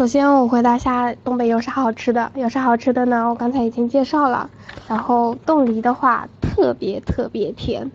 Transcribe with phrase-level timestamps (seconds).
[0.00, 3.28] 首先我回答一下东北有啥好吃的，有啥好吃的呢？
[3.28, 4.48] 我刚才已经介绍了。
[4.88, 7.92] 然后冻梨的话特别特别甜。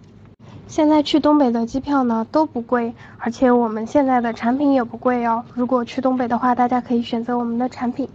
[0.68, 5.44] 现在去东北的机票呢都不贵，而且我们现在的产品也不贵哦。
[5.56, 8.08] 如果去东北的话，大家可以选择我们的产品。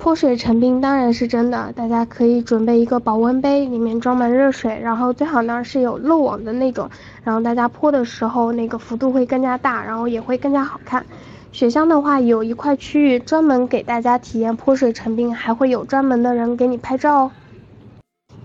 [0.00, 6.90] 泼水成冰当然是真的，大家可以准备一个保温杯，里面装满热水，然后最好呢是有漏网的那种，
[7.22, 11.06] 然后大家泼的时候那个幅度会更加大，然后也会更加好看。
[11.50, 17.30] 雪乡的话有一块区域专门给大家体验泼水成冰，还会有专门的人给你拍照哦。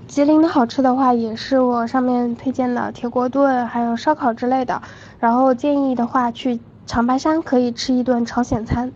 [0.08, 4.82] 吉林的好吃的话也是我上面推荐的铁锅炖，还有烧烤之类的，
[5.20, 8.92] 然后建议的话去长白山可以吃一顿朝鲜餐。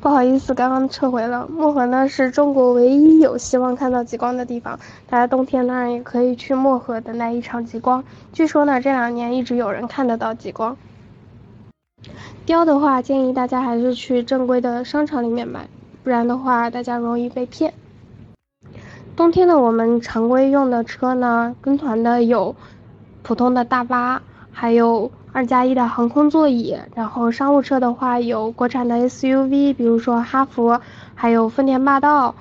[0.00, 1.48] 不好意思，刚刚撤回了。
[1.48, 8.04] 漠河呢是中国唯一有希望看到极光的地方，大家冬天当然也可以去漠河等待一场极光。
[8.32, 10.76] 据说呢，这两年一直有人看得到极光。
[12.46, 15.68] 貂的话，建议大家还是去正规的商场里面买，
[16.02, 17.74] 不然的话大家容易被骗。
[19.16, 22.54] 冬天呢，我们常规用的车呢，跟团的有
[23.22, 25.10] 普通的大巴，还有。
[25.30, 30.80] 二加一的航空座椅，然后商务车的话有国产的 SUV，比如说哈弗，
[31.14, 32.34] 还有丰田霸道。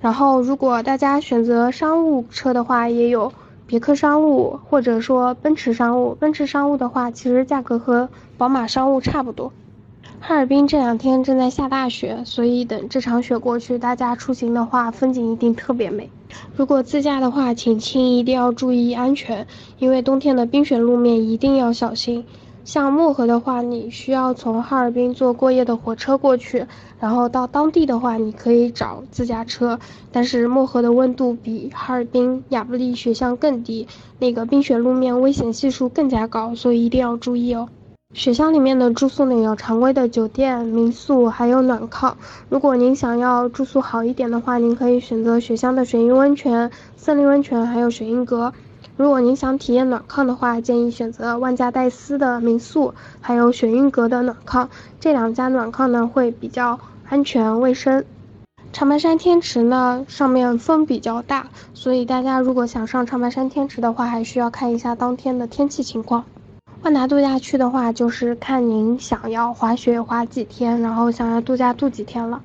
[0.00, 3.32] 然后如果大家选择商务车的话，也有
[3.70, 6.16] 别克商务或者说奔驰商务。
[6.16, 9.52] 奔驰商务的话，其实价格和宝马商务差不多。
[10.18, 16.10] 哈尔滨这两天正在下大雪，所以等这场雪过去，大家出行的话，风景一定特别美。
[16.56, 19.46] 如果自驾的话，请亲一定要注意安全，
[19.78, 22.24] 因为冬天的冰雪路面一定要小心。
[22.64, 26.66] 像漠河的话，你需要从哈尔滨坐过夜的火车过去，
[27.00, 29.78] 然后到当地的话，你可以找自驾车。
[30.12, 37.68] 但是漠河的温度比哈尔滨、亚布力雪乡更低，那个冰雪路面危险系数更加高，所以一定要注意哦。
[38.12, 42.12] 雪乡里面的住宿呢，有常规的酒店、民宿，还有暖炕。
[42.48, 48.52] 如果您想要住宿好一点的话，您可以选择雪乡的雪鹰温泉、森林温泉，还有雪鹰阁。
[49.00, 54.68] 如果您想体验暖炕的话，建议选择万家戴斯的民宿，还有雪韵阁的暖炕。
[55.00, 56.78] 这两家暖炕呢会比较
[57.08, 58.04] 安全卫生。
[58.74, 66.22] 长白山天池呢，上面风比较大，所以大家如果想上长白山天池的话，还需要看一下当天的天气情况。
[66.82, 72.42] 万达度假区的话，就是看您想要滑雪滑几天，然后想要度假度几天了。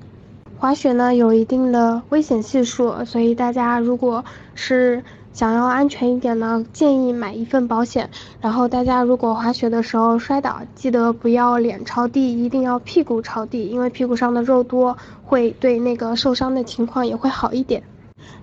[0.58, 4.24] 滑雪呢有一定的危险系数，所以大家如果
[4.54, 5.04] 是
[5.36, 8.08] 想要安全一点呢，建议买一份保险。
[8.40, 17.82] 然后大家如果滑雪的时候摔倒，记得不要脸朝地，一定要屁股朝地，因为屁股上的肉多，会对那个受伤的情况也会好一点。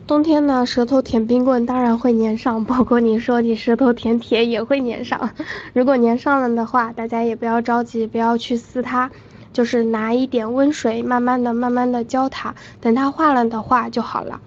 [0.05, 5.31] 冬天呢，舌头舔冰棍当然会粘上，包括你说你舌头舔铁也会粘上。
[5.73, 9.09] 如果粘上了的话，大家也不要着急，不要去撕它，
[9.51, 14.39] 就是拿一点温水，慢慢的、慢慢的浇它，等它化了的话就好了。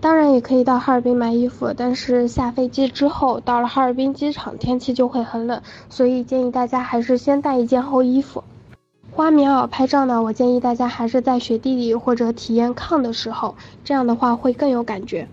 [0.00, 8.44] 当然也可以到哈尔滨买衣服，但是下飞机之后到了哈尔滨机场，天气就会很冷，所以建议大家还是先带一件厚衣服。
[9.12, 15.26] 花棉袄拍照呢，我建议大家还是在雪地里或者体验炕的时候，这样的话会更有感觉。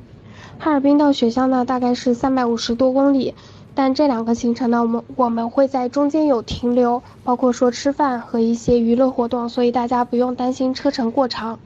[0.57, 3.35] 哈尔滨到雪乡呢大概是三百五十多公里，
[3.75, 11.59] 但这两个行程呢，我们我们会在中间有停留，包括说吃饭和一些娱乐活动，所以大家不用担心车程过长。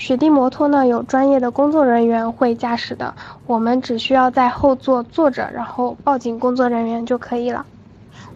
[0.00, 3.14] 雪地摩托呢有专业的工作人员会驾驶的，
[3.46, 7.66] 我们只需要在后座坐着，然后报警工作人员就可以了。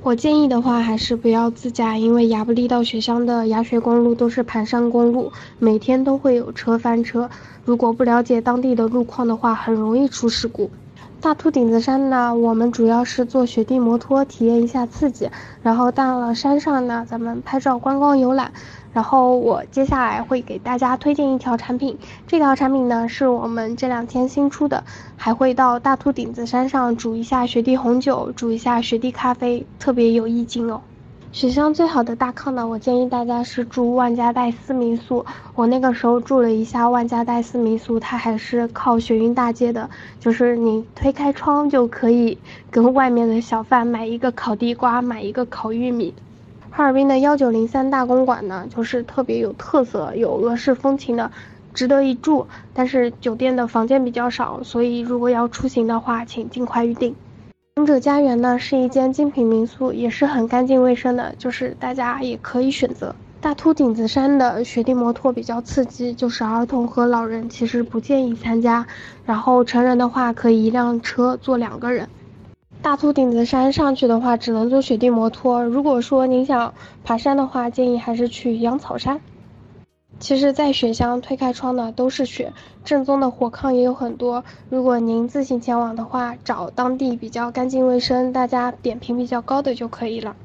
[0.02, 7.30] 我建议的话，还是不要自驾，因为亚布力到雪乡的雅雪公路都是盘山公路，每天都会有车翻车。
[7.64, 10.70] 如果不了解当地的路况的话，很容易出事故。
[11.22, 15.30] 大秃顶子山呢，我们主要是坐雪地摩托体验一下刺激，
[15.62, 18.52] 然后到了山上呢，咱们拍照观光游览。
[18.94, 24.84] 然后我接下来会给大家推荐一条产品，这条产品呢是我们这两天新出的，
[25.16, 30.80] 还会到大秃顶子山上煮一下雪地红酒，煮一下雪地咖啡，特别有意境哦。
[31.32, 35.26] 雪乡最好的大炕呢，我建议大家是住万家戴斯民宿。
[35.56, 39.90] 我那个时候住了一下万家戴斯民宿，它还是靠雪云大街的，
[40.20, 42.38] 就是你推开窗就可以
[42.70, 46.14] 跟外面的小贩买一个烤地瓜，买一个烤玉米。
[46.76, 51.30] 哈尔滨的幺九零三大公馆呢，就是特别有特色、有俄式风情的，
[51.72, 52.48] 值得一住。
[52.72, 57.14] 但是酒店的房间比较少，所以如果要出行的话，请尽快预定。
[57.76, 63.14] 王者家园呢是一间精品民宿，也是很干净卫生的，就是大家也可以选择。
[63.40, 68.84] 大秃顶子山的雪地摩托比较刺激，就是儿童和老人其实不建议参加。
[69.24, 72.08] 然后成人的话可以一辆车坐两个人。
[72.84, 79.22] 大秃顶子山上去的话只能坐雪地摩托，如果说您想爬山的话，建议还是去羊草山。
[80.18, 82.52] 其实，在雪乡推开窗的都是雪，
[82.84, 84.44] 正宗的火炕也有很多。
[84.68, 90.36] 如果您自行前往的话，找当地比较干净卫生、大家点评比较高的就可以了。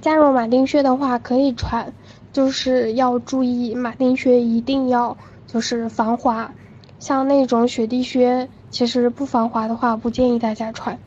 [0.00, 1.92] 加入马丁靴的话可以穿，
[2.32, 5.16] 就是要注意马丁靴一定要
[5.46, 6.52] 就是防滑，
[6.98, 10.98] 像那种雪地靴其实不防滑的话不建议大家穿。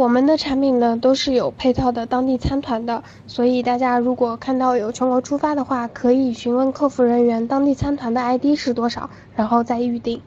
[0.00, 10.22] 我们的产品呢都是有配套的当地参团的，所以大家如果看到有全国出发的话，可以询问客服人员当地参团的 ID 是多少，然后再预定。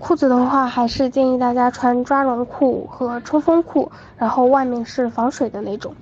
[0.00, 5.94] 裤子的话，还是建议大家穿抓绒裤和冲锋裤，然后外面是防水的那种。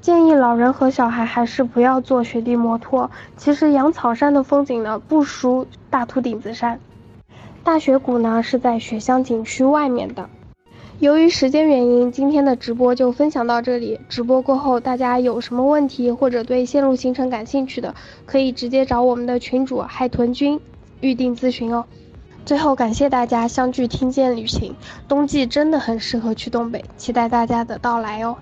[0.00, 3.10] 建议老人和小孩还是不要坐雪地摩托。
[3.36, 6.78] 其实羊草山的风景呢不输大秃顶子山，
[7.64, 10.30] 大雪谷呢是在雪乡景区外面的。
[11.00, 14.00] 由于时间原因，今天的直播就分享到这里。
[14.08, 17.94] 直播过后，大家有什么问题或者对线路行程感兴趣的，
[18.26, 20.60] 可以直接找我们的群主海豚君
[21.00, 21.84] 预定咨询哦。
[22.44, 24.74] 最后，感谢大家相聚听见旅行，
[25.06, 28.36] 冬季真的很适合去东北，期待大家的到来哦。